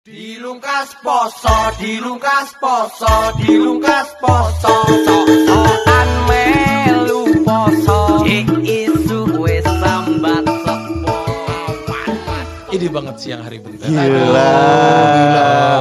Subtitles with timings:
[0.00, 4.72] Dilungkas poso, dilungkas poso, dilungkas poso,
[5.04, 8.24] sok-sokan melu poso.
[8.24, 11.20] Ik isu wis sambat sepo.
[12.72, 13.92] Ini banget siang hari bentar.
[13.92, 14.56] Gila.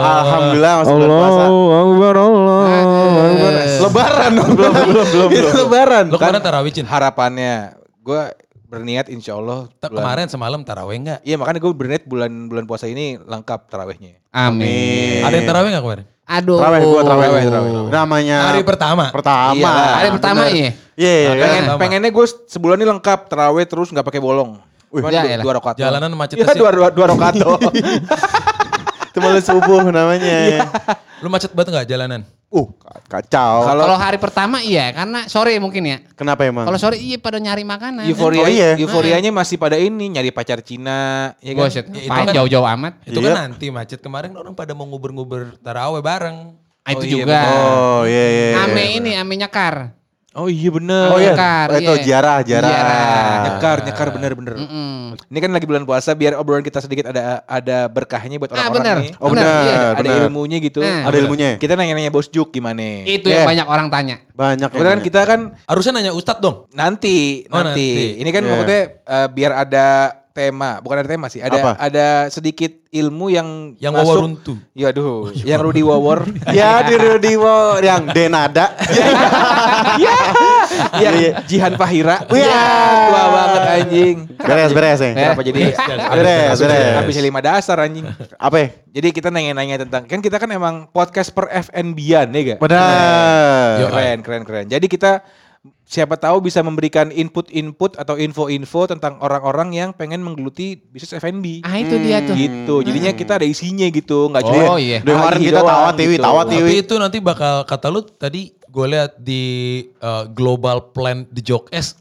[0.04, 1.43] Alhamdulillah masuk bulan puasa.
[1.79, 2.63] Akbar Allah
[3.23, 3.51] Akbar.
[3.88, 4.73] Lebaran belum belum
[5.07, 5.51] belum belum.
[5.63, 6.05] Lebaran.
[6.11, 6.83] Lo kemarin tarawih Cin?
[6.91, 8.23] Harapannya gue
[8.70, 9.65] berniat insya Allah.
[9.73, 11.20] Bulan- Kemarin semalam tarawih enggak?
[11.21, 14.21] Iya makanya gue berniat bulan bulan puasa ini lengkap tarawihnya.
[14.29, 15.25] Amin.
[15.25, 16.05] Ada yang tarawih enggak kemarin?
[16.30, 16.61] Aduh.
[16.61, 17.25] Terawih gua terawih.
[17.25, 17.71] Terawih, terawih.
[17.89, 19.05] Namanya Hari pertama.
[19.09, 19.58] pertama.
[19.58, 19.73] Iya.
[19.97, 20.71] Hari pertama iya.
[20.94, 21.30] Iya, iya.
[21.34, 24.61] Pengen, pengennya gue sebulan ini lengkap terawih terus nggak pakai bolong.
[24.89, 25.75] Cuman ya dua, dua rakaat.
[25.75, 25.86] doang.
[25.89, 26.58] Jalanan macet Iya sih.
[26.58, 27.73] dua dua dua rakaat doang.
[29.09, 30.70] Itu malah subuh namanya.
[31.20, 32.22] Lu macet banget enggak jalanan?
[32.49, 32.66] Uh,
[33.05, 33.62] kacau.
[33.62, 35.98] Kalau hari pertama iya, karena sore mungkin ya.
[36.17, 36.66] Kenapa emang?
[36.66, 38.09] Kalau sore iya pada nyari makanan.
[38.09, 38.73] euforia Oh, iya.
[38.73, 41.70] euforianya masih pada ini nyari pacar Cina, ya kan?
[41.70, 43.05] Buset, Ya, itu kan- jauh-jauh amat.
[43.05, 43.38] Itu Iya.
[43.38, 46.58] kan nanti macet kemarin orang pada mau nguber-nguber tarawih bareng.
[46.81, 47.39] Ah, itu Oh, iya, juga.
[47.45, 48.47] Oh, iya iya.
[48.50, 48.66] iya.
[48.66, 49.94] Ame ini, ame nyekar.
[50.30, 51.09] Oh iya bener.
[51.09, 51.33] Oh iya.
[51.33, 52.05] Nyekar, Oh, itu iya.
[52.05, 52.69] jarah, jarah.
[52.69, 53.38] Ziarah.
[53.41, 54.53] Nyekar, nyekar bener-bener.
[54.55, 55.17] Mm-mm.
[55.25, 58.77] Ini kan lagi bulan puasa biar obrolan kita sedikit ada ada berkahnya buat Ah, orang-orang
[58.77, 58.97] bener.
[59.02, 59.11] nih.
[59.17, 59.73] Oh, Benar, benar, iya.
[59.89, 60.21] Ada benar.
[60.23, 60.80] ilmunya gitu.
[60.80, 61.02] Eh.
[61.02, 61.49] Ada ilmunya.
[61.58, 63.02] Kita nanya-nanya Bos Juk gimana.
[63.03, 63.41] Itu Yeah.
[63.41, 64.16] yang banyak orang tanya.
[64.31, 64.69] Banyak.
[64.69, 66.69] Kemudian yang kita kan Harusnya nanya Ustadz dong.
[66.71, 67.89] nanti, Oh, nanti.
[67.89, 68.21] nanti.
[68.21, 68.52] Ini kan Yeah.
[68.53, 69.86] maksudnya eh, biar ada
[70.31, 71.39] tema, bukan ada tema sih.
[71.39, 71.72] Ada Apa?
[71.75, 74.08] ada sedikit ilmu yang Yang masuk.
[74.08, 74.53] wawaruntu.
[74.71, 76.25] Ya aduh, yang Rudi Wawor.
[76.58, 78.73] Ya di Rudy Wo yang Denada.
[80.97, 82.23] yang Jihan Fahira.
[82.30, 82.45] Iya.
[82.45, 82.63] Ya,
[83.09, 84.16] tua banget anjing.
[84.39, 85.11] beres beres ya.
[85.13, 85.61] Kenapa jadi
[86.16, 86.93] Beres, beres.
[86.95, 88.05] habis lima dasar anjing.
[88.36, 88.58] Apa?
[88.58, 88.67] ya?
[88.89, 92.59] Jadi kita nanya-nanya tentang kan kita kan emang podcast per FNB-an ya gak?
[92.59, 93.69] Benar.
[93.77, 93.86] Yo.
[93.89, 94.66] Keren, keren, keren.
[94.66, 95.21] Jadi kita
[95.90, 101.66] siapa tahu bisa memberikan input-input atau info-info tentang orang-orang yang pengen menggeluti bisnis F&B.
[101.66, 102.38] Ah itu dia tuh.
[102.38, 102.76] Gitu.
[102.86, 105.02] Jadinya kita ada isinya gitu, nggak cuma Oh, iya.
[105.02, 106.26] Dari kemarin AI kita doang tawa tiwi, gitu.
[106.30, 106.73] tawa Tapi tiwi.
[106.86, 109.42] itu nanti bakal kata lu tadi gue lihat di
[109.98, 111.98] uh, global plan di Jokes.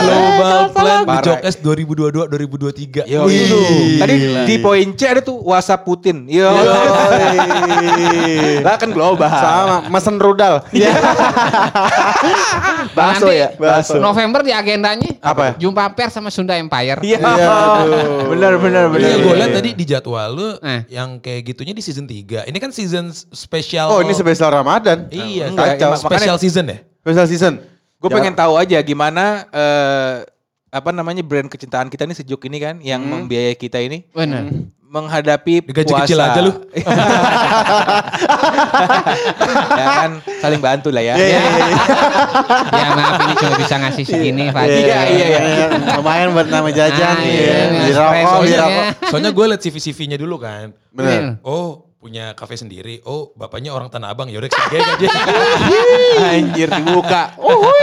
[0.00, 1.04] Global plan.
[1.20, 3.04] Jokes 2022 2023.
[3.06, 3.44] Yo, Wih.
[3.44, 3.58] itu.
[3.98, 4.40] Tadi Gila.
[4.46, 6.24] di poin C ada tuh WhatsApp Putin.
[6.26, 6.48] Yo.
[8.60, 9.28] Lah kan global.
[9.28, 10.64] Sama mesen rudal.
[12.90, 13.48] Bakso Nanti ya?
[13.54, 13.96] Bakso.
[13.98, 15.54] November di agendanya Apa?
[15.56, 17.00] Jumpa pers sama Sunda Empire.
[17.02, 17.18] Iya.
[17.20, 17.50] Iya.
[18.26, 19.06] Benar benar benar.
[19.06, 20.84] Iya, gue lihat tadi di jadwal lu Eh.
[20.88, 22.44] yang kayak gitunya di season 3.
[22.46, 23.90] Ini kan season spesial.
[23.90, 25.06] Oh ini spesial Ramadan.
[25.10, 25.90] Iya, kacau.
[25.96, 26.78] Special season ya?
[27.00, 27.54] Spesial season.
[28.00, 30.24] Gue pengen tahu aja gimana eh
[30.70, 34.48] apa namanya brand kecintaan kita nih sejuk ini kan yang membiayai kita ini Benar.
[34.80, 36.02] menghadapi Digaji puasa.
[36.04, 36.52] kecil aja lu.
[39.70, 41.14] ya kan saling bantu lah ya.
[41.14, 41.76] Iya, iya, iya.
[42.70, 44.62] ya maaf ini cuma bisa ngasih segini Pak.
[44.64, 45.66] Iya, iya, iya.
[45.94, 47.14] Lumayan buat nama jajan.
[47.14, 47.34] Ah, Iya.
[47.34, 47.92] iya, iya.
[47.92, 48.84] rokok, Soalnya- rokok.
[49.10, 50.70] Soalnya gue liat CV-CV-nya dulu kan.
[50.90, 51.38] Bener.
[51.42, 53.04] Oh, punya kafe sendiri.
[53.04, 54.26] Oh, bapaknya orang Tanah Abang.
[54.26, 55.08] Yaudah, sebagai aja.
[56.32, 57.36] Anjir dibuka.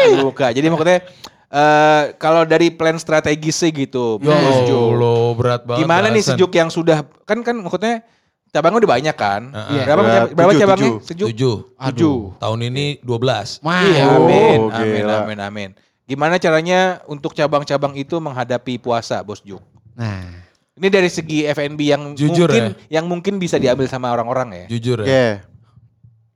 [0.10, 0.48] dibuka.
[0.50, 1.00] Jadi maksudnya
[1.48, 4.36] eh kalau dari plan strategisnya gitu, Ya.
[4.36, 5.80] Allah, berat banget.
[5.80, 8.04] Gimana nih sejuk yang sudah kan kan maksudnya
[8.50, 9.42] cabangnya udah banyak kan?
[9.54, 9.86] Heeh.
[9.86, 10.12] Berapa Iya.
[10.18, 10.90] cab- berapa Tujuh, cabangnya?
[10.90, 11.06] tujuh.
[11.06, 11.28] Sejuk.
[11.30, 11.56] Tujuh.
[11.78, 12.18] Tujuh.
[12.38, 13.62] Tahun ini 12.
[13.62, 13.80] Wah.
[13.80, 14.82] Iya, Oh, amin, gila.
[14.82, 15.70] amin, amin, amin.
[16.04, 19.60] Gimana caranya untuk cabang-cabang itu menghadapi puasa, Bos Juk?
[19.94, 20.47] Nah,
[20.78, 23.02] Ini dari segi F&B yang Jujur mungkin ya.
[23.02, 24.66] yang mungkin bisa diambil sama orang-orang ya.
[24.70, 25.06] Jujur ya.
[25.06, 25.30] Iya.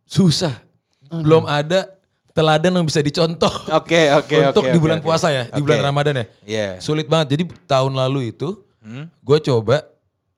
[0.03, 0.57] Susah.
[1.07, 1.93] Belum ada
[2.31, 3.51] teladan yang bisa dicontoh.
[3.69, 5.05] Oke, oke, untuk oke, di oke, bulan oke.
[5.05, 5.67] puasa ya, di Oke.
[5.67, 6.25] bulan Ramadan ya.
[6.43, 6.67] Iya.
[6.79, 7.35] Sulit banget.
[7.35, 9.05] Jadi tahun lalu itu Hmm?
[9.21, 9.85] gue coba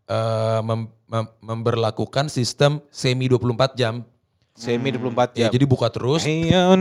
[0.04, 4.04] eh, mem- mem- memberlakukan sistem semi 24 jam.
[4.52, 5.56] Semi 24 Ya, jam.
[5.56, 6.28] jadi buka terus.
[6.28, 6.76] Ayo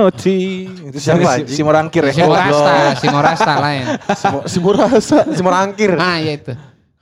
[0.00, 0.64] naughty.
[0.88, 2.12] Itu Siapa, si, Morangkir ya.
[2.12, 3.84] si Morasta, si Morasta lain.
[4.16, 5.92] Semua semua rasa, semua angkir.
[5.92, 6.52] Nah, ya itu.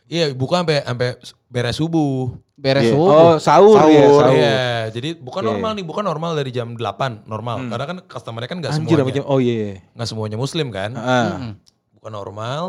[0.08, 1.08] Iya, buka sampai sampai
[1.46, 2.32] beres subuh.
[2.58, 2.92] Beres Iya.
[2.96, 3.06] subuh.
[3.06, 4.20] Oh, sahur, ya, Sahur.
[4.24, 4.34] sahur.
[4.34, 4.58] Iya,
[4.90, 5.48] jadi bukan Oke.
[5.54, 7.56] normal nih, bukan normal dari jam 8 normal.
[7.68, 9.78] Karena kan customer-nya kan nggak Anjir, semuanya, macam oh iya.
[9.94, 10.90] nggak semuanya muslim kan.
[10.90, 11.28] Heeh.
[11.38, 11.52] Mm.
[11.94, 12.62] Bukan normal,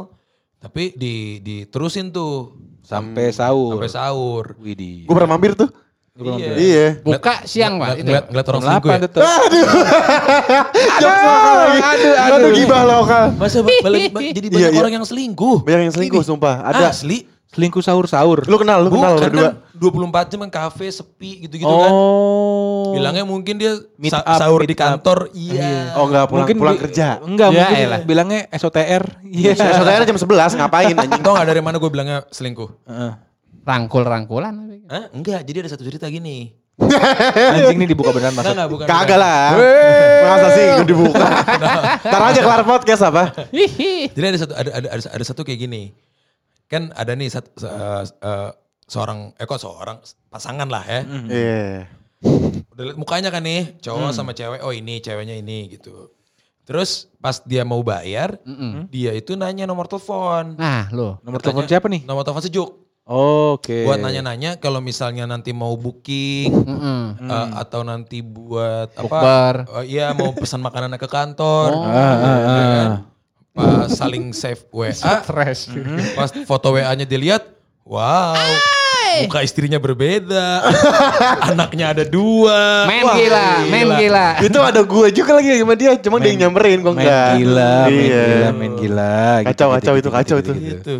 [0.57, 2.53] tapi di diterusin tuh
[2.85, 3.77] Sampai sahur.
[3.77, 4.45] sampai sahur.
[4.57, 5.05] Widih.
[5.05, 5.69] Gue pernah mampir tuh.
[6.19, 6.53] Iya.
[6.53, 6.87] Iya.
[6.99, 7.87] Buka siang, Pak.
[7.89, 8.05] Ngeliat, Itu.
[8.05, 8.97] ngeliat, ngeliat orang selingkuh ya.
[8.99, 9.21] 8 tuh.
[10.99, 11.79] Jokes lokal lagi.
[11.79, 12.51] aduh, Aduh, aduh.
[12.53, 13.25] gibah lokal.
[13.33, 14.79] Masa ba- balik- ba- jadi banyak Iya, iya.
[14.79, 15.57] orang yang selingkuh.
[15.61, 16.27] Banyak yang selingkuh, Ini.
[16.27, 16.55] sumpah.
[16.65, 16.89] Ada.
[16.89, 17.19] Asli.
[17.49, 18.45] Selingkuh sahur-sahur.
[18.45, 19.49] Lu kenal, lu kenal Bukan berdua.
[19.49, 21.89] kan 24 jam kan kafe sepi gitu-gitu kan.
[21.89, 22.93] oh.
[22.93, 24.81] Bilangnya mungkin dia Meet sa- up, sahur meet di up.
[25.01, 25.33] kantor.
[25.33, 25.97] Iya.
[25.97, 27.17] Oh enggak, pulang, pulang bi- kerja.
[27.19, 27.99] Enggak, Ya, mungkin elah.
[28.05, 29.03] bilangnya SOTR.
[29.25, 29.57] Iya.
[29.57, 31.21] Saudara jam 11 ngapain anjing?
[31.25, 32.69] Tau gak dari mana gue bilangnya selingkuh?
[32.85, 33.11] Heeh.
[33.63, 34.53] Rangkul-rangkulan.
[34.89, 35.05] Hah?
[35.11, 36.53] Enggak, jadi ada satu cerita gini.
[36.79, 38.55] Anjing nih dibuka beneran Enggak, masa.
[38.55, 38.85] enggak, bukan.
[38.87, 39.43] Kagak lah.
[40.23, 41.27] Masa sih gue dibuka.
[42.07, 43.23] Ntar aja kelar podcast apa?
[43.51, 45.91] Jadi ada satu ada ada ada, ada satu kayak gini.
[46.69, 48.49] kan ada nih sat- se- eh, eh,
[48.85, 49.97] seorang eh kok seorang
[50.29, 51.01] pasangan lah ya.
[51.25, 51.89] Iya.
[52.69, 56.13] Udah liat mukanya kan nih, cowok sama cewek, oh ini ceweknya ini gitu.
[56.63, 58.37] Terus pas dia mau bayar,
[58.87, 60.53] dia itu nanya nomor telepon.
[60.55, 61.17] Nah, lo.
[61.25, 62.05] Nomor telepon siapa nih?
[62.05, 62.69] Nomor telepon sejuk.
[63.09, 63.89] Oke.
[63.89, 67.17] Buat nanya-nanya kalau misalnya nanti mau booking Mm-mm.
[67.25, 69.01] eh, atau nanti buat apa?
[69.01, 69.55] Bukber.
[69.81, 71.73] eh, iya mau pesan makanan ke kantor.
[71.73, 71.89] Oh.
[71.89, 72.69] Ah, ah, ya ah.
[72.69, 72.89] kan?
[73.49, 75.73] Pas saling save WA, Stres.
[76.13, 77.49] pas foto WA-nya dilihat,
[77.81, 78.37] wow,
[79.21, 80.63] muka istrinya berbeda,
[81.49, 82.85] anaknya ada dua.
[82.85, 84.27] Men Wah, gila, men gila.
[84.39, 87.31] Itu ada gue juga lagi sama dia, cuma dia yang nyamperin kok Main enggak.
[87.35, 88.23] gila, main Iya.
[88.25, 89.17] gila, main gila.
[89.45, 90.51] Kacau, kacau itu, kacau itu.
[90.53, 90.95] Gitu.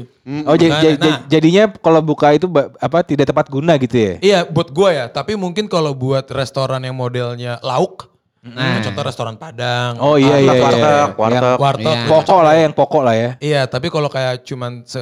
[0.45, 1.19] Oh, jadi, Nah, jadi- nah.
[1.25, 2.45] jadinya kalau buka itu
[2.75, 4.13] apa tidak tepat guna gitu ya?
[4.19, 8.05] Iya buat gua ya, tapi mungkin kalau buat restoran yang modelnya lauk,
[8.39, 8.79] Nah.
[8.79, 10.63] contoh restoran Padang, Oh iya iya iya.
[10.63, 11.57] Warteg, Yang warteg.
[11.59, 12.07] warteg, Iya.
[12.07, 13.29] pokok lah ya, yang pokok lah ya.
[13.41, 15.01] Iya, tapi kalau kayak cuman se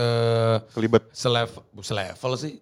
[0.74, 1.04] Kelibet.
[1.12, 2.54] selevel, selevel sih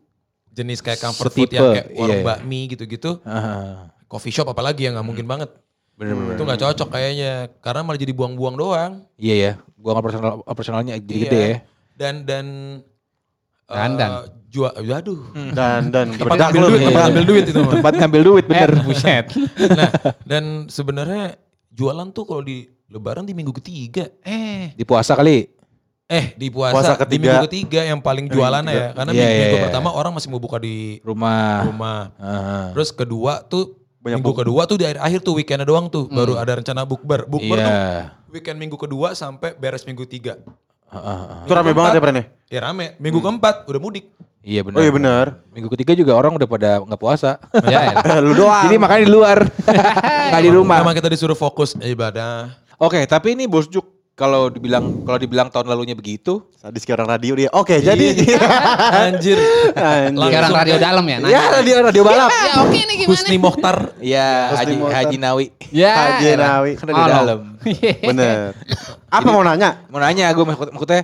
[0.55, 2.25] jenis kayak comfort Setipe, food yang kayak warung iya.
[2.25, 5.51] bakmi gitu-gitu, Ah, coffee shop apalagi yang nggak mungkin banget.
[5.95, 6.39] Bener-bener.
[6.39, 8.91] Itu nggak cocok kayaknya, karena malah jadi buang-buang doang.
[9.15, 11.47] Iya ya, buang operasional operasionalnya jadi gede Iya.
[11.51, 11.57] ya.
[11.95, 12.45] Dan dan
[13.65, 14.09] Dandan.
[14.11, 14.23] eh,
[14.53, 15.21] jual, aduh.
[15.33, 17.05] Dan dan Tempat bedak ngambil duit, tempat iya.
[17.09, 17.73] ngambil duit itu mah.
[17.73, 18.71] Tempat ngambil duit bener.
[18.71, 19.25] Eh, buset.
[19.73, 19.91] Nah,
[20.21, 21.23] dan sebenarnya
[21.73, 24.05] jualan tuh kalau di Lebaran di minggu ketiga.
[24.21, 25.49] Eh, Di puasa kali.
[26.05, 27.21] Eh di puasa, Puasa di ketiga.
[27.33, 28.87] minggu ketiga yang paling jualannya ya.
[28.93, 29.65] Karena Iya, minggu, iya, minggu iya.
[29.65, 31.65] pertama orang masih mau buka di Rumah.
[31.65, 31.99] rumah.
[32.15, 32.69] Ah.
[32.71, 36.05] Terus kedua tuh Banyak minggu buk- kedua tuh di akhir, akhir tuh weekendnya doang tuh.
[36.05, 37.25] Baru ada rencana bukber.
[37.25, 37.65] Bukber Iya.
[37.65, 37.73] tuh
[38.31, 40.37] weekend minggu kedua sampai beres minggu tiga.
[40.85, 41.17] Ah, ah.
[41.41, 42.23] Itu rame banget ya Pren ya?
[42.47, 42.93] Ya rame.
[43.01, 44.05] Minggu keempat udah mudik.
[44.45, 44.77] Iya benar.
[44.77, 45.25] Oh iya benar.
[45.49, 47.41] Minggu ketiga juga orang udah pada nggak puasa.
[47.65, 48.21] ya, ya.
[48.21, 48.69] Lu doang.
[48.69, 49.41] Jadi makanya di luar,
[50.29, 50.85] nggak di rumah.
[50.85, 52.53] Memang kita disuruh fokus ibadah.
[52.77, 57.19] Oke, tapi ini Bos Juk kalau dibilang kalau dibilang tahun lalunya begitu, Sadis kayak orang
[57.19, 57.49] radio dia.
[57.51, 58.15] Oke, jadi
[59.11, 59.35] Anjir.
[59.75, 60.15] Anjir.
[60.15, 61.17] Sekarang radio dalam ya?
[61.27, 62.31] Ya radio radio balap.
[62.31, 63.11] Ya oke nih gimana?
[63.11, 63.77] Husni Mokhtar.
[63.99, 64.95] ya Haji motor.
[64.95, 65.93] Haji Nawi Ya.
[66.15, 66.27] Haji.
[66.39, 66.71] Nawi.
[66.79, 67.03] kan di no.
[67.11, 67.39] dalam.
[68.01, 68.55] Bener.
[69.11, 69.83] Apa mau nanya?
[69.91, 71.03] Mau nanya gue maksud- maksudnya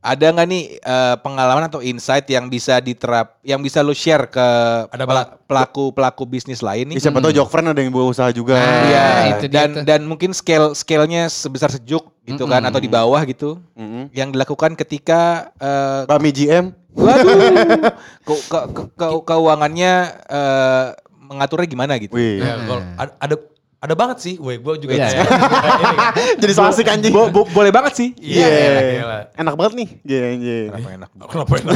[0.00, 4.46] ada nggak nih eh, pengalaman atau insight yang bisa diterap, yang bisa lu share ke
[4.86, 6.96] Ada pela- pelaku pelaku bisnis lain nih?
[6.96, 8.54] Ya, siapa tahu Jok Friend ada yang buat usaha juga.
[8.54, 9.82] Ah, Iya, itu dia dan tuh.
[9.82, 14.12] dan mungkin scale scale-nya sebesar sejuk gitu kan atau di bawah gitu Mm-mm.
[14.12, 16.70] yang dilakukan ketika eh, Bami GM.
[16.94, 17.34] waduh
[18.26, 19.92] ke- ke- ke- ke- keuangannya
[20.24, 20.86] eh,
[21.20, 22.14] mengaturnya gimana gitu.
[22.14, 22.38] Wih.
[22.38, 22.82] Ya, kalau
[23.18, 23.34] ada,
[23.78, 24.34] ada banget sih.
[24.36, 25.06] Weh, gue juga Iya.
[25.06, 25.22] kayak-
[25.82, 25.96] ini.
[26.38, 27.10] Jadi so asik anjing.
[27.10, 28.08] Bo- bo- boleh banget sih.
[28.18, 28.80] Iya, Iya.
[28.92, 29.18] gila.
[29.36, 29.88] Enak banget nih.
[30.02, 30.66] Iya, anjing.
[30.68, 31.10] Kenapa enak?
[31.24, 31.74] Kenapa enak?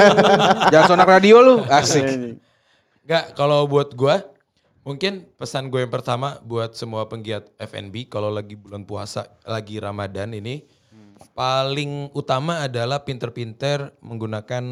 [0.72, 2.04] Jangan sonak radio lu, asik.
[3.02, 4.22] Enggak, kalau buat gua
[4.82, 10.32] mungkin pesan gue yang pertama buat semua penggiat F&B kalau lagi bulan puasa, lagi Ramadan
[10.32, 10.66] ini
[11.32, 14.64] paling utama adalah pinter-pinter menggunakan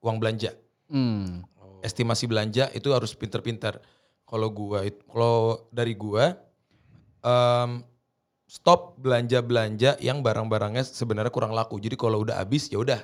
[0.00, 0.56] uang belanja.
[0.88, 1.44] Hmm.
[1.80, 3.78] Estimasi belanja itu harus pinter-pinter.
[4.30, 5.36] Kalau gua kalau
[5.68, 6.38] dari gua
[7.20, 7.82] em,
[8.46, 11.78] stop belanja-belanja yang barang-barangnya sebenarnya kurang laku.
[11.78, 13.02] Jadi kalau udah habis ya udah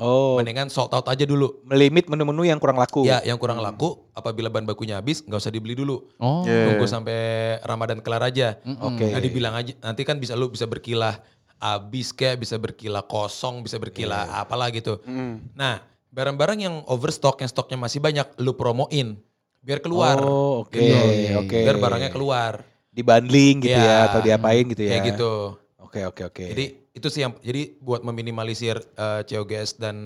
[0.00, 1.60] Oh, mendingan sold out aja dulu.
[1.60, 3.04] melimit menu-menu yang kurang laku.
[3.04, 6.08] Ya, yang kurang laku apabila bahan bakunya habis nggak usah dibeli dulu.
[6.16, 6.40] Oh.
[6.48, 6.72] Iya.
[6.72, 7.18] Tunggu sampai
[7.60, 8.56] Ramadan kelar aja.
[8.80, 9.12] Oke.
[9.12, 11.20] Nah, dibilang aja nanti kan bisa lu bisa berkilah
[11.60, 14.40] habis kayak bisa berkilah kosong, bisa berkilah Iya.
[14.40, 15.04] apalah gitu.
[15.04, 15.52] Mm.
[15.52, 19.20] Nah, barang-barang yang overstock yang stoknya masih banyak lu promoin
[19.60, 20.16] biar keluar.
[20.18, 21.36] Oh, oke, Gitu.
[21.36, 21.58] oke.
[21.60, 22.64] Biar barangnya keluar.
[22.90, 23.86] Dibundling gitu Iya.
[23.86, 24.90] ya atau diapain gitu ya.
[24.92, 25.32] Kayak gitu.
[25.78, 26.44] Oke, oke, oke.
[26.48, 29.96] Jadi itu sih yang jadi buat meminimalisir eh, COGS dan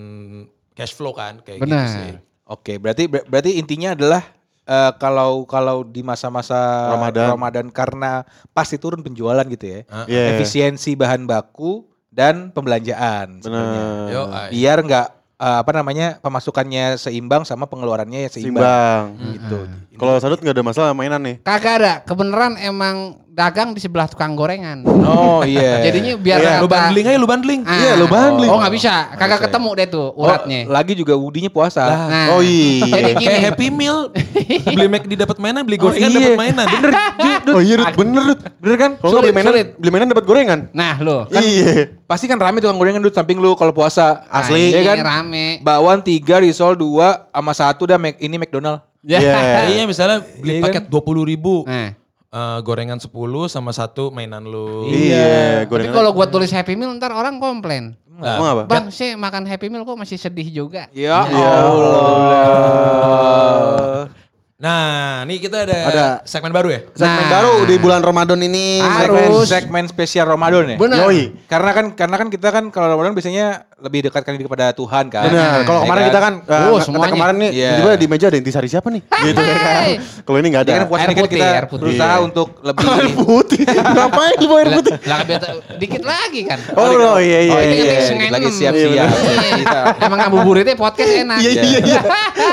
[0.71, 1.81] cash flow kan kayak Benar.
[1.81, 2.11] gitu sih.
[2.45, 4.21] Oke, berarti ber- berarti intinya adalah
[4.63, 7.69] eh, kalau kalau di masa-masa Ramadan.
[7.69, 9.79] karena pasti turun penjualan gitu ya.
[9.87, 10.37] Ah, Iya.
[10.37, 13.81] Efisiensi bahan baku dan pembelanjaan sebenarnya.
[13.81, 14.09] Benar.
[14.09, 15.07] Yo, ah, Biar nggak
[15.39, 18.63] eh, apa namanya pemasukannya seimbang sama pengeluarannya ya seimbang.
[18.63, 19.03] Simbang.
[19.35, 19.59] Gitu.
[19.95, 21.35] Kalau Sadut nggak ada masalah mainan nih.
[21.43, 21.93] Kagak ada.
[22.03, 24.87] Kebenaran emang dagang di sebelah tukang gorengan.
[25.03, 25.79] Oh iya.
[25.85, 27.61] Jadinya biar Iya, lu bundling aja lu bundling.
[27.67, 27.75] Ah.
[27.75, 28.47] Iya, lu bundling.
[28.47, 29.11] Oh nggak bisa.
[29.13, 30.63] Kagak ketemu deh tuh Oh, uratnya.
[30.65, 31.83] lagi juga Wudinya puasa.
[31.83, 32.87] Nah, Oh iya.
[32.95, 33.27] Jadi gini.
[33.27, 33.97] Kayak Happy Meal.
[34.75, 36.17] beli Mac di dapat mainan, beli gorengan iya.
[36.17, 36.65] dapat mainan.
[36.71, 36.91] Bener.
[37.51, 38.23] Oh iya, bener.
[38.55, 38.91] Bener kan?
[38.95, 39.67] Kalau beli mainan, sulit.
[39.75, 40.59] beli mainan dapat gorengan.
[40.71, 41.27] Nah lo.
[41.27, 41.99] Iya.
[42.07, 44.23] Pasti kan rame tukang gorengan dulu samping lu kalau puasa.
[44.31, 44.71] Asli.
[44.71, 44.97] Iya kan?
[45.03, 45.59] rame.
[45.59, 48.79] Bakwan 3, risol 2, sama satu dah Mac- ini McDonald.
[49.03, 49.19] Ya.
[49.19, 49.35] Iya.
[49.69, 50.65] Iya misalnya beli Iya kan?
[50.71, 51.61] paket dua puluh ribu.
[51.61, 51.93] Nah,
[52.33, 53.11] Eh, gorengan 10
[53.47, 54.89] sama satu mainan lu.
[54.91, 55.95] Iya, tapi gorengan.
[55.95, 57.95] kalau gua tulis Happy Meal ntar orang komplain.
[58.15, 58.63] Emang apa?
[58.67, 60.87] Bang, saya makan Happy Meal kok masih sedih juga.
[60.91, 63.15] Ya Ya Allah.
[64.55, 66.05] Nah, nih kita ada, Ada.
[66.23, 66.87] segmen baru ya.
[66.95, 67.31] Segmen Nah.
[67.35, 68.79] baru di bulan Ramadan ini.
[68.79, 69.45] Segmen, Harus.
[69.45, 70.77] segmen spesial Ramadan ya.
[70.79, 71.03] Benar.
[71.03, 71.43] Yoi.
[71.43, 75.27] Karena kan karena kan kita kan kalau Ramadan biasanya lebih dekatkan diri kepada Tuhan kan.
[75.27, 75.67] Benar.
[75.67, 76.07] Kalau Ya kemarin kan?
[76.07, 76.33] kita kan,
[76.71, 77.11] Oh, eh, semuanya.
[77.11, 77.71] kemarin nih, Iya.
[77.75, 79.01] tiba-tiba di meja ada intisari siapa nih?
[79.27, 79.83] Gitu ya kan.
[80.23, 80.71] Kalau ini nggak ada.
[80.71, 81.81] Jadi kan puasa Air ini kan putih, kita air putih.
[81.83, 82.23] berusaha Iya.
[82.23, 83.63] untuk lebih Air putih.
[83.67, 84.93] Ngapain lu air putih?
[85.03, 85.19] lah
[85.75, 86.59] dikit lagi kan.
[86.73, 87.67] Oh, oh, iya iya Oh, iya.
[87.67, 88.87] ini iya, iya, sengen lagi siap-siap.
[88.95, 89.05] Iya.
[89.59, 91.37] Kita Emang ngabuburitnya podcast enak.
[91.43, 92.01] Iya, iya, iya.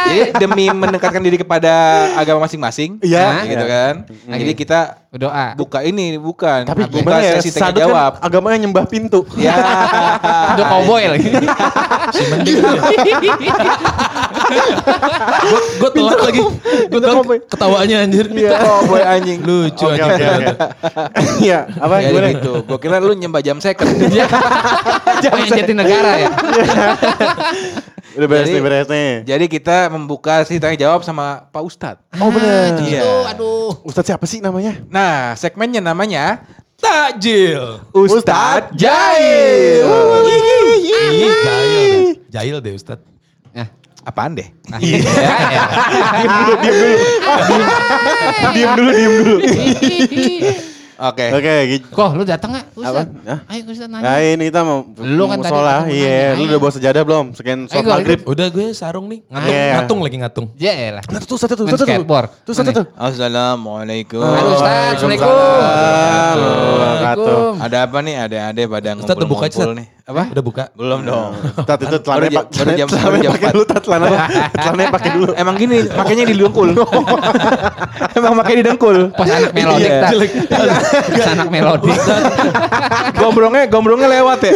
[0.03, 1.75] Jadi demi mendekatkan diri kepada
[2.15, 3.45] agama masing-masing, Iya.
[3.45, 3.95] gitu kan.
[4.25, 5.53] Nah, jadi kita Berdoa.
[5.55, 8.13] buka ini bukan Tapi buka gimana ya, sesi tanya Sadut jawab.
[8.17, 9.21] kan agamanya nyembah pintu.
[9.37, 9.53] Ya.
[10.55, 11.29] Udah cowboy lagi.
[12.13, 12.61] Si mending.
[15.79, 16.41] gue telat lagi.
[16.91, 18.27] Gue telat ketawaannya anjir.
[18.59, 19.39] Oh, boy anjing.
[19.41, 20.27] Lucu oke oke.
[21.45, 22.29] Iya, apa Ya gimana?
[22.33, 22.53] gitu.
[22.63, 23.89] Gue kira lu nyembah jam second.
[25.23, 26.31] Kayak jati negara ya.
[28.13, 29.11] Udah beres Jadi- nih, beres nih.
[29.25, 32.03] Jadi kita membuka sesi tanya jawab sama Pak Ustadz.
[32.17, 32.77] Oh benar.
[32.77, 33.33] Gitu, Iya.
[33.33, 33.73] aduh.
[33.83, 34.77] Ustadz siapa sih namanya?
[34.87, 36.45] Nah, segmennya namanya
[36.77, 37.79] Takjil.
[37.95, 39.87] Ustadz Jail.
[40.83, 42.19] Jail deh.
[42.29, 42.99] Jail deh Ustad.
[43.53, 43.69] Nah,
[44.03, 44.51] Apaan deh?
[44.79, 44.99] iya.
[45.55, 45.65] ya.
[48.51, 49.37] Diem dulu, diem dulu.
[51.03, 51.35] Oke.
[51.35, 51.91] Oke, gitu.
[51.91, 52.95] Kok lu datang gak Ustaz?
[52.95, 53.03] Apa?
[53.27, 53.39] Hah?
[53.51, 54.23] Ayo Ustaz Nah nanya.
[54.23, 55.83] ini kita mau Lu kan tadi sholat.
[55.83, 57.35] mau Iya, lu udah bawa sejadah belum?
[57.35, 58.23] Sekian sholat Ayo, maghrib.
[58.23, 59.27] Udah gue sarung nih.
[59.27, 59.75] Ngatung, Iya.
[59.75, 60.47] ngatung lagi ngatung.
[60.55, 61.03] Ya elah.
[61.11, 62.07] Nah, tuh satu tuh, satu tuh.
[62.47, 62.87] Tuh satu tuh.
[62.95, 64.23] Assalamualaikum.
[64.23, 66.39] Waalaikumsalam.
[67.59, 68.15] Ada apa nih?
[68.23, 69.87] Ada ada pada ngumpul-ngumpul nih.
[70.13, 70.25] Apa?
[70.29, 70.65] Udah buka.
[70.73, 71.31] Belum dong.
[71.69, 74.07] Tat itu celananya jam- pak, baru jam- baru jam pakai dulu, tat celana
[74.55, 75.31] celananya pakai dulu.
[75.35, 76.69] Emang gini, makanya didengkul.
[78.19, 78.97] Emang makanya didengkul.
[79.11, 80.01] Pas anak melodik Iya.
[80.03, 80.11] tak.
[81.09, 81.97] Pas anak melodik.
[83.15, 84.53] Gombrongnya gombrongnya lewat ya.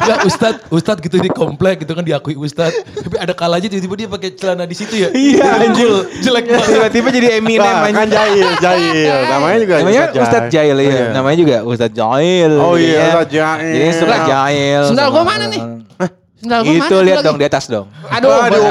[0.00, 2.72] Enggak Ustad, Ustad gitu di komplek gitu kan diakui Ustad.
[2.72, 5.08] Tapi ada kalanya tiba-tiba dia pakai celana di situ ya.
[5.12, 5.90] Iya, Anjir,
[6.20, 6.68] jelek banget.
[6.90, 9.14] Tiba-tiba jadi Eminem Nah, kan jahil, jahil.
[9.28, 10.88] Namanya juga Namanya Ustadz Jail ya.
[10.90, 11.04] Iya.
[11.12, 12.52] Namanya juga Ustadz Jail.
[12.56, 13.04] Oh iya, Iya.
[13.06, 13.70] Ustadz Jail.
[13.70, 14.39] Jadi Ustadz Jail.
[14.88, 15.62] Sendal sama- gua mana nih?
[16.40, 17.84] Sendal gua Itu lihat dong di atas dong.
[18.08, 18.64] Aduh, Aduh,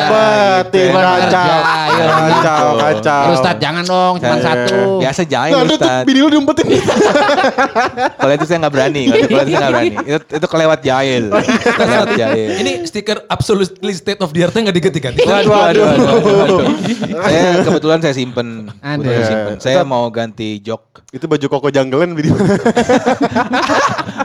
[0.73, 1.57] Bener, kacau.
[2.01, 3.23] Kacau, kacau.
[3.37, 4.97] Ustaz jangan dong, cuma satu.
[4.97, 6.05] Biasa Jail Aduh, tuh Ustadz.
[6.09, 6.65] bini lu diumpetin.
[8.19, 9.03] Kalau itu saya nggak berani.
[9.05, 9.95] Kalau itu saya nggak berani.
[10.01, 11.23] Itu itu kelewat Jail.
[11.79, 12.49] Kelewat Jail.
[12.57, 15.21] Ini stiker absolutely state of the art-nya nggak diganti-ganti.
[15.29, 16.59] Waduh, waduh, waduh.
[17.29, 18.65] Saya kebetulan saya simpen.
[18.81, 19.05] Aduh.
[19.05, 19.55] Kebetulan simpen.
[19.61, 21.05] Saya mau ganti jok.
[21.13, 22.33] Itu baju koko janggelan video.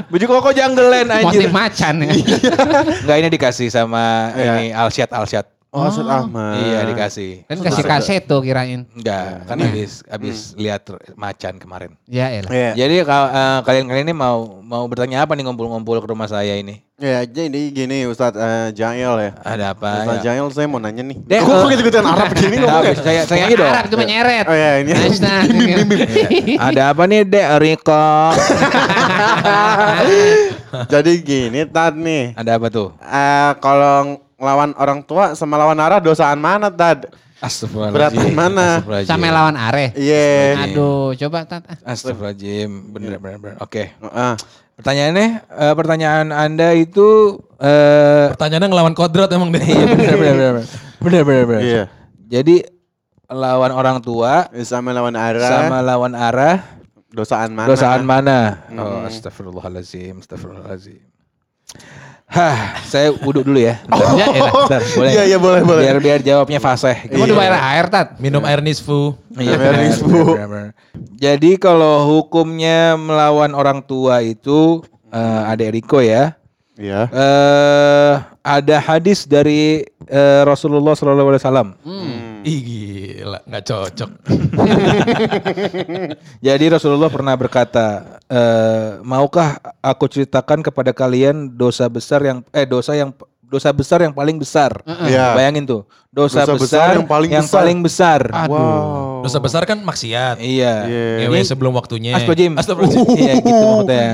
[0.08, 1.50] Baju koko janggelan Motif anjir.
[1.50, 2.12] macan ya.
[3.04, 4.40] Enggak ini dikasih sama Iya.
[4.54, 5.44] ini Alsyad Alsyad.
[5.68, 6.54] Oh, Ustadz Ahmad.
[6.56, 7.42] Iya dikasih.
[7.44, 8.86] Kan kasih kaset tuh kirain.
[8.88, 11.90] Enggak, kan habis habis lihat macan kemarin.
[12.06, 12.30] Ya.
[12.30, 12.78] Iya.
[12.78, 16.78] Jadi ka- eh, kalian-kalian ini mau mau bertanya apa nih ngumpul-ngumpul ke rumah saya ini?
[16.94, 19.30] Ya, jadi gini Ustadz eh, Jail ya.
[19.36, 19.90] Ada apa?
[19.98, 20.30] Ustadz Ya.
[20.30, 21.18] Jail saya mau nanya nih.
[21.18, 22.86] Dek, Kok eh, gitu-gituan Arab begini Nah, ngomongnya?
[22.86, 23.66] habis saya saya nyanyi dong.
[23.68, 24.44] Arab itu menyeret.
[24.46, 24.90] Oh ya ini.
[25.18, 25.42] Nah,
[26.70, 27.98] Ada apa nih Dek Riko?
[30.88, 32.34] Jadi gini Tad nih.
[32.34, 32.92] Ada apa tuh?
[33.00, 37.08] Eh kalau ngelawan orang tua sama lawan arah dosaan mana Tad?
[37.38, 37.96] Astagfirullahaladzim.
[38.24, 38.66] Beratan mana?
[38.80, 39.10] Astagfirullahaladzim.
[39.12, 39.86] Sama lawan Are.
[39.94, 40.64] Iya.
[40.64, 41.62] Aduh, coba tat.
[41.84, 42.70] Astagfirullahaladzim.
[42.88, 43.56] Bener bener bener.
[43.60, 43.92] Oke.
[43.92, 44.32] Heeh.
[44.74, 49.60] Pertanyaannya, eh, pertanyaan Anda itu eh Pertanyaannya ngelawan kodrat emang deh.
[49.62, 50.66] iya bener bener bener.
[50.98, 51.62] Bener bener bener.
[51.62, 51.82] Iya.
[52.26, 52.64] Jadi
[53.28, 55.48] lawan orang tua Sama lawan arah.
[55.68, 56.64] sama lawan arah
[57.14, 57.68] dosaan mana?
[57.71, 58.38] dosaan mana?
[58.75, 61.00] Oh, astagfirullahaladzim, astagfirullahaladzim.
[62.25, 63.78] Hah, saya wudhu dulu ya.
[63.87, 64.16] Bentar.
[64.18, 64.52] Ya elah.
[64.66, 65.11] Bentar, boleh.
[65.14, 65.83] Iya iya boleh boleh.
[65.87, 66.97] Biar biar jawabnya fasih.
[67.06, 68.18] Kamu udah bayar air tat.
[68.18, 69.14] Minum air nisfu.
[69.38, 70.18] Iya, Biar benar, nisfu.
[71.14, 74.83] Jadi kalau hukumnya melawan orang tua itu
[75.14, 76.35] eh ada Eriko ya.
[76.75, 77.06] Iya.
[77.12, 81.78] Eh ada hadis dari eh, Rasulullah SAW.
[82.44, 84.10] Ih gila, nggak cocok.
[86.46, 92.92] Jadi Rasulullah pernah berkata, eh, maukah aku ceritakan kepada kalian dosa besar yang eh dosa
[92.92, 94.84] yang dosa besar yang paling besar.
[94.84, 95.32] Iya.
[95.32, 95.82] Bayangin tuh,
[96.12, 97.56] dosa, Dosa besar besar, yang paling yang besar.
[97.62, 98.20] paling besar.
[98.50, 99.24] Wow.
[99.24, 100.36] Dosa besar kan maksiat.
[100.42, 100.74] Iya.
[100.84, 101.04] Iya.
[101.28, 102.12] Ngewe sebelum waktunya.
[102.18, 102.60] Astagfirullahaladzim.
[102.60, 103.24] Astagfirullahaladzim.
[103.24, 104.08] Iya gitu maksudnya.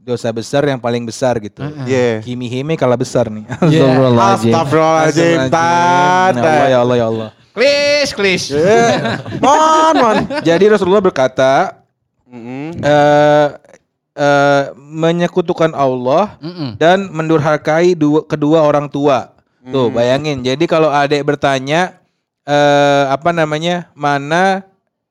[0.00, 1.62] Dosa besar yang paling besar gitu.
[1.86, 2.24] Iya.
[2.24, 3.46] Himi-himi kalah besar nih.
[3.62, 6.34] Astagfirullahaladzim, Tad.
[6.34, 7.30] Ya Allah, ya Allah, ya Allah.
[7.50, 8.42] Klis, klis.
[8.54, 9.18] Iya.
[9.42, 10.16] Mon, mon.
[10.46, 11.82] Jadi Rasulullah berkata,
[12.30, 12.78] Mm-mm.
[12.78, 13.46] eh
[14.14, 16.78] eh, menyekutukan Allah Mm-mm.
[16.78, 19.34] dan mendurhakai dua, kedua orang tua.
[19.60, 20.40] Tuh, bayangin.
[20.40, 22.00] Jadi kalau adek bertanya
[22.48, 23.92] eh apa namanya?
[23.92, 24.64] Mana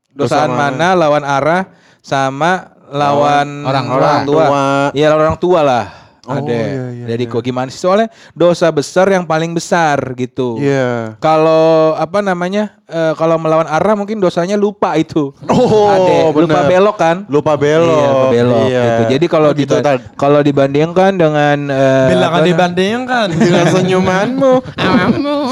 [0.10, 0.90] Dosa dosaan mana?
[0.90, 1.62] mana lawan arah
[2.02, 4.46] sama lawan orang orang tua.
[4.50, 4.64] tua.
[4.98, 5.86] Iya, lawan orang tua lah.
[6.22, 6.50] Ada.
[6.50, 7.78] iya, iya, Dari kok gimana sih?
[7.78, 10.58] Soalnya dosa besar yang paling besar gitu.
[10.58, 11.16] Iya.
[11.18, 12.76] Kalau apa namanya?
[12.86, 15.30] eh, kalau melawan arah mungkin dosanya lupa itu.
[15.46, 16.70] Oh, Ade, lupa bener.
[16.72, 17.18] belok kan?
[17.28, 17.86] Lupa belok.
[17.96, 18.82] Iya, lupa belok Iya.
[18.82, 19.04] gitu.
[19.10, 23.28] Jadi kalau Oh, gitu, diba- kalau dibandingkan dengan eh, Bilang apa- dibandingkan.
[23.40, 24.54] Dengan senyumanmu.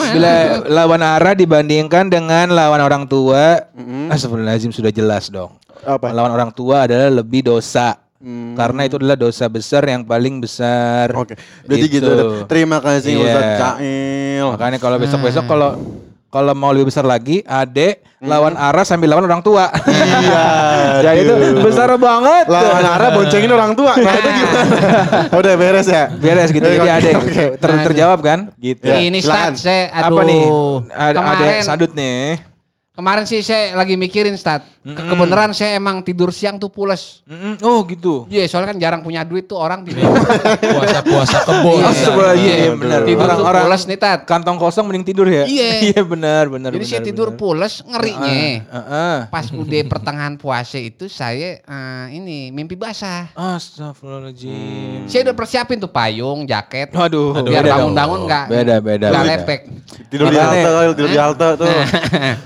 [0.10, 0.34] bila
[0.66, 3.62] lawan arah dibandingkan dengan lawan orang tua,
[4.10, 5.54] Astagfirullahaladzim sudah jelas dong.
[5.84, 6.10] Apa?
[6.10, 8.02] Lawan orang tua adalah lebih dosa.
[8.18, 8.58] Hmm.
[8.58, 11.14] Karena itu adalah dosa besar yang paling besar.
[11.14, 11.38] Oke.
[11.64, 12.46] Berarti gitu.
[12.50, 13.22] Terima kasih Iya.
[13.24, 14.46] Ustaz Cail.
[14.58, 15.70] Makanya kalau besok-besok kalau
[16.28, 19.70] kalau mau lebih besar lagi, adek lawan arah sambil lawan orang tua.
[19.86, 20.44] Iya.
[21.06, 22.50] Jadi itu besar banget.
[22.50, 23.94] Lawan arah boncengin orang tua.
[23.94, 24.66] Nah, itu gimana?
[25.32, 26.10] Udah beres ya?
[26.10, 26.66] Beres gitu.
[26.66, 27.44] Jadi adek oke.
[27.62, 28.50] ter- terjawab kan?
[28.58, 28.82] Gitu.
[28.82, 30.18] Ya, Ini stat saya aduh.
[30.18, 30.44] Apa nih?
[30.90, 32.57] Ada kemarin adek sadut nih.
[32.98, 34.66] Kemarin sih saya lagi mikirin stat.
[34.82, 37.20] Ke- Kebenaran saya emang tidur siang tuh pules.
[37.24, 37.60] Mm-mm.
[37.62, 38.24] Oh gitu.
[38.26, 40.02] Iya, soalnya kan jarang punya duit tuh orang tidur.
[40.74, 41.80] Puasa-puasa kebon.
[42.34, 42.56] Iya.
[42.58, 43.00] Iya, benar.
[43.04, 44.20] Tidur tuh Orang-orang pules nih, Tat.
[44.24, 45.44] kantong kosong mending tidur ya.
[45.44, 45.70] Iya.
[45.88, 46.72] Iya benar benar.
[46.72, 47.40] Jadi saya benar, tidur benar.
[47.40, 48.40] pules ngerinya.
[48.66, 49.16] Heeh.
[49.28, 53.28] Pas udah pertengahan puasa itu saya eh, ini mimpi basah.
[53.36, 55.06] Astagfirullahaladzim.
[55.06, 56.92] Saya udah persiapin tuh payung, jaket.
[56.92, 58.28] Waduh, biar bangun-bangun dong.
[58.28, 59.32] nggak Beda, beda, nggak beda.
[59.36, 59.60] lepek.
[60.08, 60.60] Tidur di halte,
[60.94, 61.68] tidur di halte tuh.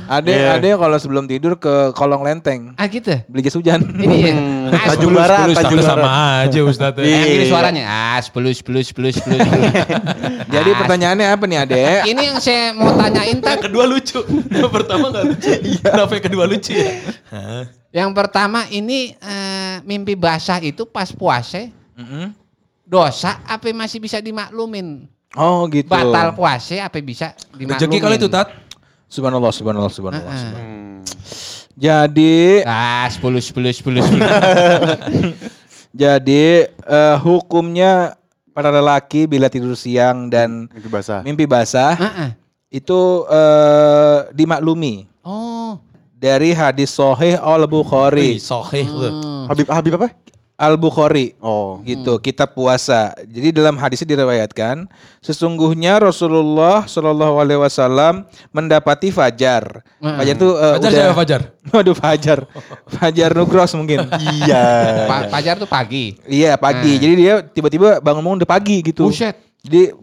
[0.08, 0.58] Ada Iya.
[0.58, 3.14] ada kalau sebelum tidur ke kolong lenteng Ah gitu.
[3.26, 3.80] beli jas hujan.
[4.04, 4.34] Ini ya.
[4.72, 5.92] Ah, Tanjung sepuluh- Barat, Sepuluh Tanjung Barat.
[5.94, 6.10] sama
[6.42, 6.94] aja Ustaz.
[6.96, 7.50] Eh, yang gini Iya.
[7.50, 7.84] suaranya.
[7.84, 9.38] Ah, sepuluh, sepuluh, sepuluh, sepuluh.
[10.54, 12.02] Jadi pertanyaannya apa nih Adek?
[12.12, 13.64] Ini yang saya mau tanyain tak.
[13.64, 14.20] kedua lucu.
[14.48, 15.52] Yang pertama nggak lucu.
[15.80, 16.90] Kenapa yang kedua lucu ya?
[17.92, 22.32] Yang pertama ini eh, mimpi basah itu pas puasa Mm-mm.
[22.82, 25.08] dosa apa masih bisa dimaklumin?
[25.32, 25.88] Oh gitu.
[25.88, 27.78] Batal puasa apa bisa dimaklumin?
[27.78, 28.48] Rezeki kali itu Tat.
[29.12, 30.24] Subhanallah, subhanallah, subhanallah.
[30.26, 30.42] Heeh.
[30.42, 30.80] subhanallah.
[31.74, 34.24] Jadi Ah, sepuluh, sepuluh, sepuluh, sepuluh.
[35.94, 38.16] jadi eh, hukumnya
[38.52, 41.20] para lelaki bila tidur siang dan Itu basah.
[41.22, 42.30] mimpi basah Heeh.
[42.72, 45.76] itu eh, dimaklumi Oh.
[46.12, 48.38] dari hadis Sahih Al Bukhari.
[48.38, 49.10] sohih lu.
[49.46, 50.08] Habib Habib apa?
[50.62, 51.34] Al Bukhari.
[51.42, 51.82] Oh.
[51.82, 53.18] gitu kitab puasa.
[53.26, 54.86] Jadi dalam hadisnya diriwayatkan
[55.18, 59.82] sesungguhnya Rasulullah Shallallahu Alaihi Wasallam mendapati fajar.
[59.98, 61.42] Fajar itu eh, Fajar udah siapa Fajar?
[61.74, 62.40] Waduh fajar,
[62.88, 64.06] fajar Nugros mungkin.
[64.22, 64.64] Iya.
[65.10, 66.14] Pa- Fajar tuh pagi.
[66.24, 66.96] iya pagi.
[66.96, 69.10] Jadi dia tiba-tiba bangun-bangun udah pagi gitu.
[69.10, 69.34] Buset.
[69.62, 69.94] Jadi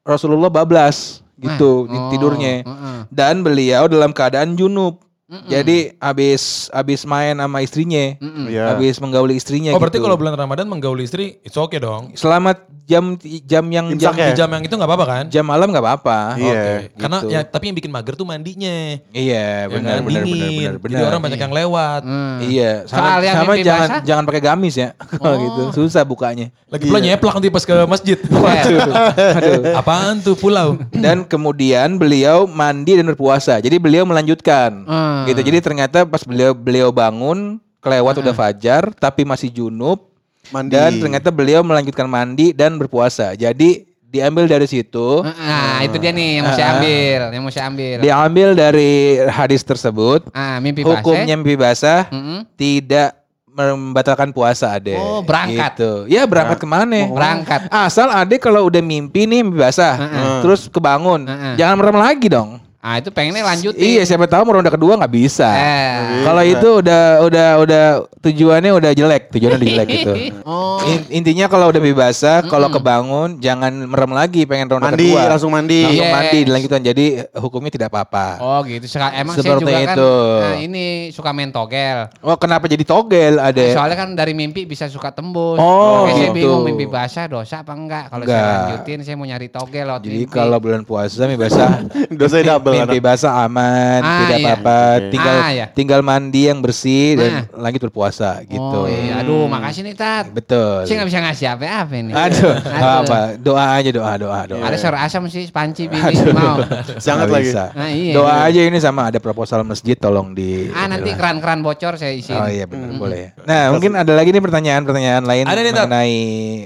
[0.00, 2.62] Rasulullah bablas gitu di Oh, tidurnya.
[2.62, 2.98] heeh.
[3.10, 5.02] Dan beliau dalam keadaan junub.
[5.44, 8.46] Jadi habis habis main sama istrinya, Mm-mm.
[8.46, 8.74] Iya.
[8.74, 9.72] habis menggauli istrinya.
[9.72, 10.06] Oh berarti gitu.
[10.06, 12.14] kalau bulan Ramadan menggauli istri, it's okay dong.
[12.14, 14.34] Selama jam jam yang Imsak jam, ya?
[14.36, 15.24] Jam yang itu nggak apa-apa kan?
[15.32, 16.18] jam malam nggak apa-apa.
[16.36, 16.52] Iya.
[16.52, 16.74] Oke.
[17.00, 17.32] Karena gitu.
[17.32, 18.76] ya tapi yang bikin mager tuh mandinya.
[19.10, 20.60] Iya, benar nggak benar dingin.
[20.60, 22.00] benar benar Jadi orang banyak yang lewat.
[22.04, 22.36] Hmm.
[22.44, 24.02] Iya, sama, sama jangan basah?
[24.04, 24.88] jangan pakai gamis ya.
[24.98, 25.40] Kalau Oh.
[25.40, 25.62] gitu.
[25.80, 26.52] Susah bukanya.
[26.68, 28.18] Lagi pula nyeplak nanti pas ke masjid.
[28.64, 29.72] Aduh.
[29.80, 30.76] Apaan tuh pulau?
[30.92, 33.58] Dan kemudian beliau mandi dan berpuasa.
[33.58, 34.84] Jadi beliau melanjutkan.
[35.24, 35.30] Hmm.
[35.32, 35.40] Gitu.
[35.42, 40.08] Jadi ternyata pas beliau beliau bangun kelewat udah fajar tapi masih junub
[40.48, 40.72] Mandi.
[40.72, 43.32] dan ternyata beliau melanjutkan mandi dan berpuasa.
[43.32, 47.66] Jadi diambil dari situ, Nah, itu dia nih yang mau saya ambil, yang mau saya
[47.66, 47.96] ambil.
[47.98, 48.92] diambil dari
[49.26, 50.92] hadis tersebut, Ah, mimpi basah.
[50.94, 52.46] hukumnya mimpi basah Mm-mm.
[52.54, 54.94] tidak membatalkan puasa ade.
[54.94, 55.72] Oh, berangkat.
[55.74, 55.92] Gitu.
[56.08, 57.06] Ya berangkat ke mana?
[57.06, 57.66] Berangkat.
[57.68, 59.94] Asal ade kalau udah mimpi nih mimpi basah,
[60.40, 61.54] terus kebangun, Heeh.
[61.56, 62.58] jangan merem lagi dong.
[62.84, 63.80] Ah, itu pengennya lanjutin.
[63.80, 65.48] Iya, siapa tahu ronde kedua nggak bisa.
[65.48, 66.20] Eh.
[66.20, 67.84] Kalau itu udah udah udah
[68.20, 70.12] tujuannya udah jelek, tujuannya udah jelek gitu.
[70.44, 70.76] Oh.
[70.84, 75.24] In- intinya kalau udah mimpi basah, kalau kebangun jangan merem lagi, pengen ronde Mandi, kedua.
[75.24, 75.80] langsung mandi.
[75.80, 76.12] Langsung Yes.
[76.12, 76.80] mandi dilanjutkan.
[76.84, 78.26] Jadi hukumnya tidak apa-apa.
[78.38, 78.84] Oh gitu.
[78.84, 80.12] Seka- Emang saya Seperti juga kan itu.
[80.36, 82.12] nah, ini suka main togel.
[82.20, 83.72] Oh, kenapa jadi togel, Ade?
[83.72, 85.56] Soalnya kan dari mimpi bisa suka tembus.
[85.56, 86.36] Oh, Makanya saya gitu.
[86.36, 88.12] bingung mimpi basah dosa apa enggak.
[88.12, 91.88] Kalau saya lanjutin saya mau nyari togel Jadi kalau bulan puasa mimpi basah
[92.20, 94.46] Dosa double mimpi basah aman, Ah, tidak iya.
[94.50, 94.78] apa-apa.
[94.96, 95.10] Oke.
[95.10, 95.66] Tinggal Ah, iya.
[95.68, 97.44] tinggal mandi yang bersih dan Nah.
[97.60, 98.58] lanjut berpuasa gitu.
[98.60, 100.28] Oh iya, aduh makasih nih Tat.
[100.28, 100.84] Betul.
[100.84, 102.14] Saya nggak bisa ngasih apa-apa nih.
[102.14, 103.18] Aduh, nggak apa.
[103.36, 104.62] Doa aja doa, doa, doa.
[104.62, 106.32] Ada suara asam sih, panci bini Aduh.
[106.32, 106.56] mau.
[106.98, 107.46] Sangat lagi.
[107.46, 107.70] bisa.
[107.72, 108.12] Nah, iya.
[108.12, 112.30] Doa aja ini sama ada proposal masjid tolong di Ah nanti keran-keran bocor saya isi.
[112.30, 113.36] Oh iya benar boleh.
[113.42, 116.16] Nah, mungkin ada lagi nih pertanyaan-pertanyaan lain Ada nih, mengenai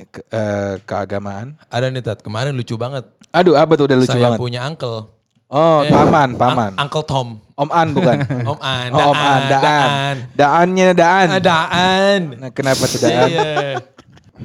[0.07, 1.59] ke- eh, keagamaan.
[1.67, 3.05] Ada nih Tat, kemarin lucu banget.
[3.29, 4.39] Aduh, apa tuh udah lucu Saya banget.
[4.39, 5.18] punya uncle.
[5.49, 6.77] Oh, Eh, paman, paman.
[6.77, 7.41] Un- Uncle Tom.
[7.57, 8.17] Om An bukan.
[8.53, 8.89] Om An.
[8.93, 9.65] Oh, Om An, Daan.
[9.65, 10.17] Daan.
[10.37, 11.29] Daannya Daan.
[11.31, 12.21] Ah, Daan.
[12.37, 13.29] Nah, kenapa tuh Daan?
[13.29, 13.49] Iya.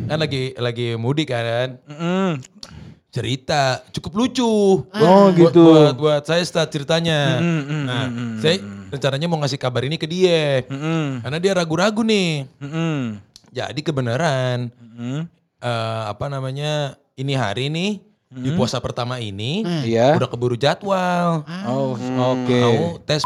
[0.08, 1.76] Kan lagi lagi mudik kan.
[1.86, 2.39] Mm-mm.
[3.12, 4.48] Cerita cukup lucu.
[4.82, 4.88] Oh,
[5.30, 5.62] Buat- gitu.
[5.62, 7.38] Buat, buat saya start ceritanya.
[7.38, 8.56] Mm, mm, nah, mm, mm, saya
[8.89, 10.63] rencananya mau ngasih kabar ini ke dia.
[10.66, 11.22] Mm-mm.
[11.22, 12.48] Karena dia ragu-ragu nih.
[12.58, 13.20] Mm-mm.
[13.52, 14.72] Jadi kebenaran.
[14.72, 15.28] Mm-mm.
[15.60, 18.02] eh, apa namanya ini hari nih
[18.36, 20.17] di puasa pertama ini Iya.
[20.17, 21.46] udah keburu jadwal.
[21.63, 22.60] Oh, oke.
[22.60, 23.22] Mau tes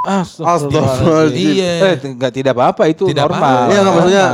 [0.00, 1.52] Astagfirullahaladzim.
[1.52, 1.72] Iya.
[1.84, 3.36] Eh, tidak tidak apa-apa itu Tidak normal.
[3.36, 3.68] apa-apa.
[3.68, 4.24] Iya nggak maksudnya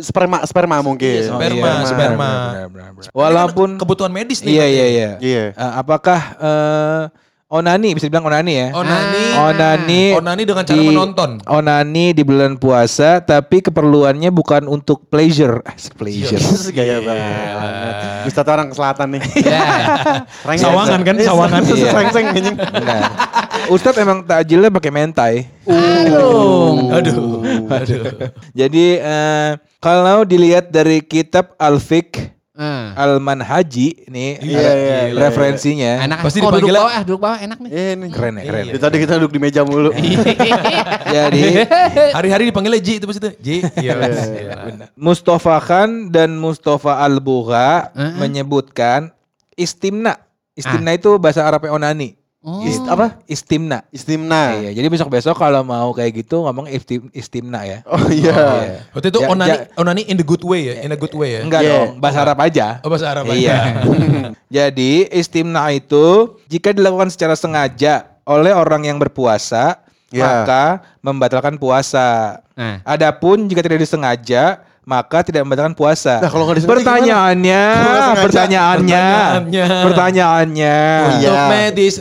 [0.00, 1.12] sperma sperma mungkin.
[1.12, 2.30] Iya, sperma, iya, benar, sperma.
[2.30, 3.10] benar, benar, benar.
[3.12, 4.56] Walaupun kebutuhan medis nih.
[4.56, 5.10] iya iya iya.
[5.20, 5.44] Iya.
[5.52, 7.02] Eh, apakah eh,
[7.50, 8.68] onani bisa dibilang onani ya?
[8.70, 9.24] Onani.
[9.34, 10.02] Onani.
[10.14, 11.30] Onani dengan cara di- menonton.
[11.44, 15.58] Onani di bulan puasa tapi keperluannya bukan untuk pleasure.
[15.66, 16.38] Asik pleasure.
[16.70, 17.94] Gaya banget.
[18.30, 19.22] Ustaz orang selatan nih.
[19.42, 19.66] Ya.
[20.48, 20.70] Rengseng.
[20.70, 21.60] Sawangan kan, Iya, sawangan.
[21.66, 21.90] Iya.
[21.90, 22.56] Rengseng anjing.
[23.68, 25.34] Ustadz emang takjilnya pakai mentai.
[25.66, 26.94] Aduh.
[26.94, 27.42] Aduh.
[28.54, 29.50] Jadi eh,
[29.82, 32.86] kalau dilihat dari kitab Al-Fiqh Eh.
[32.92, 35.92] Al-Manhaji nih Iya, ada iya, iya, referensinya.
[36.04, 36.18] Enak.
[36.20, 37.70] Pasti oh, duduk bawah, ah, duduk bawah enak nih.
[37.72, 38.06] Ini.
[38.12, 38.64] Keren ya, keren.
[38.68, 38.72] ya.
[38.76, 39.88] Dari tadi kita duduk di meja mulu.
[41.16, 41.42] Jadi
[42.20, 43.32] Hari-hari dipanggilnya Ji itu pasti tuh.
[43.40, 43.64] Ji.
[43.80, 43.96] Iya.
[44.92, 48.20] Mustafa Khan dan Mustafa Al-Bugha Heeh.
[48.20, 49.08] menyebutkan
[49.56, 50.20] istimna.
[50.52, 52.19] Istimna itu bahasa Arabnya onani.
[52.40, 52.64] Oh.
[52.64, 53.20] Ist- apa?
[53.28, 53.84] Istimna.
[53.92, 54.56] Istimna.
[54.56, 57.84] Iya, jadi besok-besok kalau mau kayak gitu ngomong istim, istimna ya.
[57.84, 58.80] Oh iya.
[58.96, 61.36] Waktu itu Ya, onani, ja- onani in the good way ya, in a good way
[61.36, 61.40] ya.
[61.44, 61.72] Enggak Iya.
[61.76, 62.80] dong, bahasa Arab aja.
[62.80, 63.36] Oh bahasa Arab aja.
[63.36, 63.56] Iya.
[64.56, 69.76] Jadi istimna itu jika dilakukan secara sengaja oleh orang yang berpuasa,
[70.08, 70.24] Ya.
[70.42, 72.40] maka membatalkan puasa.
[72.56, 72.80] Nah.
[72.82, 76.18] Adapun jika tidak disengaja, maka tidak membatalkan puasa.
[76.18, 77.62] Nah, kalau pertanyaannya,
[78.18, 79.06] pertanyaannya, pertanyaannya.
[79.86, 80.78] pertanyaannya.
[81.06, 81.46] Untuk Iya.
[81.46, 81.94] medis.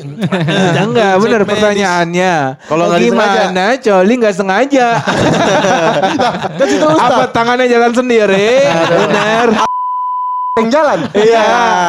[0.74, 1.50] Ya enggak, Untuk medis.
[1.54, 2.34] pertanyaannya.
[2.66, 3.42] Kalau nggak disengaja.
[3.46, 3.66] gimana?
[3.78, 4.88] Coli nggak sengaja.
[7.06, 8.50] Apa tangannya jalan sendiri?
[8.90, 9.48] Bener.
[10.60, 11.00] Yang jalan.
[11.16, 11.46] Iya.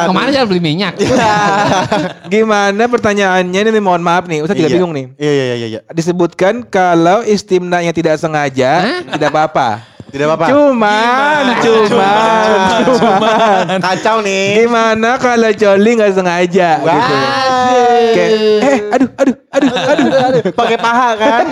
[0.07, 0.95] Ke mana jalan beli minyak?
[2.31, 4.75] Gimana pertanyaannya ini nih, mohon maaf nih, Ustaz juga Iya.
[4.79, 5.05] bingung nih.
[5.19, 5.79] Iya iya iya iya.
[5.91, 9.90] Disebutkan kalau istimnanya tidak sengaja, tidak apa-apa.
[10.11, 10.45] Tidak apa-apa.
[10.51, 12.47] Cuman, cuman,
[12.83, 13.79] cuman.
[13.79, 14.67] Kacau nih.
[14.67, 16.69] Gimana kalau coli nggak sengaja?
[16.83, 17.15] Gitu.
[18.11, 20.43] Kayak, eh, aduh, aduh, aduh, aduh.
[20.51, 21.45] Pakai paha kan.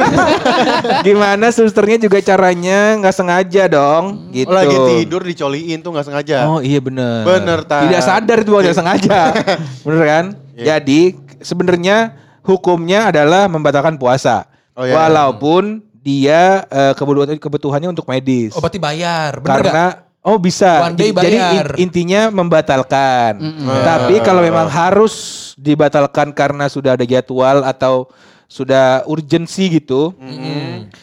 [1.07, 4.51] Gimana susternya juga caranya nggak sengaja dong, gitu.
[4.51, 6.37] Lagi tidur dicoliin tuh nggak sengaja.
[6.51, 7.23] Oh iya bener.
[7.23, 7.87] Bener, Tan.
[7.87, 9.19] Tidak sadar itu bukan tidak sengaja.
[9.87, 10.25] bener kan?
[10.59, 10.65] Iya.
[10.75, 12.11] Jadi sebenarnya
[12.43, 14.51] hukumnya adalah membatalkan puasa.
[14.75, 14.95] Oh, iya.
[14.95, 18.53] Walaupun dia eh, kebutuhan kebutuhannya untuk medis.
[18.53, 19.37] Oh berarti bayar.
[19.37, 19.85] Bener Karena
[20.21, 20.87] oh bisa.
[20.87, 21.67] One day Jadi bayar.
[21.75, 23.39] intinya membatalkan.
[23.83, 25.13] Tapi kalau memang harus
[25.55, 28.07] dibatalkan karena sudah ada jadwal atau
[28.45, 30.15] sudah urgensi gitu,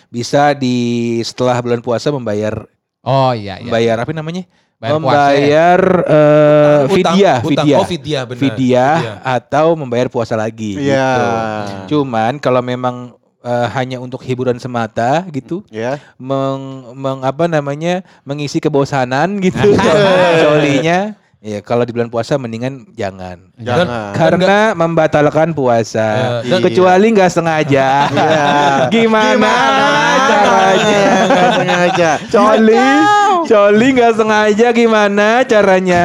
[0.09, 0.77] bisa di
[1.23, 2.67] setelah bulan puasa membayar
[3.01, 3.63] Oh iya iya.
[3.63, 4.43] membayar apa namanya?
[4.77, 5.81] Bayar puasa membayar
[6.91, 7.65] Utang, utang.
[7.79, 8.41] Oh, fidyah, benar.
[8.43, 8.99] Fidyah Fidyah.
[9.23, 11.07] atau membayar puasa lagi Iya.
[11.07, 11.25] gitu.
[11.95, 15.99] Cuman kalau memang eh, hanya untuk hiburan semata gitu, Ya.
[16.17, 18.01] meng, meng- apa namanya?
[18.23, 19.75] mengisi kebosanan gitu
[20.43, 23.39] colinya, ya kalau di bulan puasa mendingan jangan.
[23.57, 24.13] Jangan.
[24.13, 27.89] Karena membatalkan puasa, dan- kecuali nggak sengaja.
[28.95, 29.53] Gimana,
[30.27, 31.03] caranya?
[31.27, 32.11] Nggak sengaja.
[32.29, 32.87] Coli,
[33.45, 36.05] coli nggak sengaja gimana caranya?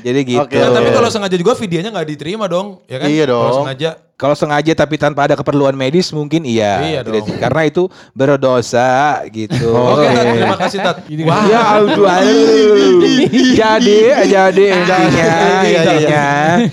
[0.00, 0.42] Jadi gitu.
[0.42, 3.06] Oke, Nah, tapi kalau sengaja juga videonya nggak diterima dong, ya kan?
[3.08, 3.42] Iya dong.
[3.42, 3.90] Kalau sengaja.
[4.14, 6.78] Kalau sengaja tapi tanpa ada keperluan medis mungkin iya.
[6.86, 7.38] Iya Tidak- dong.
[7.42, 7.82] Karena itu
[8.14, 9.74] berdosa gitu.
[9.94, 10.96] Oke, Tat, terima kasih Tat.
[11.28, 13.02] Wah, Ya aduh, aduh.
[13.58, 15.34] jadi jadi intinya Iya,
[15.66, 16.26] iya, intinya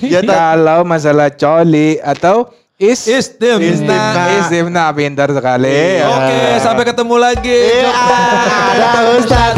[0.06, 0.20] iya.
[0.20, 3.62] Ya, kalau masalah coli atau is Istimna.
[3.62, 5.70] istimna istimna pintar sekali.
[5.98, 6.06] Iya.
[6.14, 7.62] Oke, sampai ketemu lagi.
[7.90, 9.54] Ada Ustaz.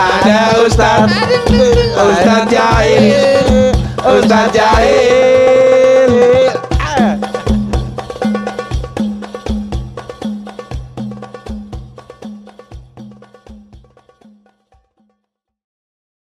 [0.00, 1.08] Ada Ustaz
[1.92, 5.29] Ustaz Jahil Ustaz Jahil